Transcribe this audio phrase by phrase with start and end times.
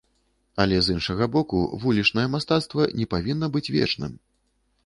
[0.63, 4.21] Але з іншага боку, вулічнае мастацтва не павінна быць вечным.